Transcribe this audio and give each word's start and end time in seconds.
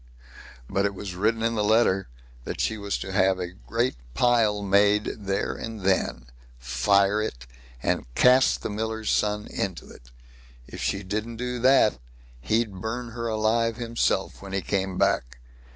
But 0.67 0.85
it 0.87 0.95
was 0.95 1.13
written 1.13 1.43
in 1.43 1.53
the 1.53 1.63
letter, 1.63 2.07
that 2.43 2.59
she 2.59 2.75
was 2.75 2.97
to 2.97 3.11
have 3.11 3.37
a 3.39 3.51
great 3.53 3.97
pile 4.15 4.63
made 4.63 5.05
there 5.27 5.53
and 5.53 5.81
then, 5.81 6.25
fire 6.57 7.21
it, 7.21 7.45
and 7.83 8.07
cast 8.15 8.63
the 8.63 8.71
miller's 8.71 9.11
son 9.11 9.45
into 9.45 9.87
it. 9.91 10.09
If 10.67 10.81
she 10.81 11.03
didn't 11.03 11.35
do 11.37 11.59
that, 11.59 11.99
he'd 12.41 12.81
burn 12.81 13.09
her 13.09 13.27
alive 13.27 13.75
himself 13.77 14.41
when 14.41 14.53
he 14.53 14.61
came 14.63 14.97
back. 14.97 15.37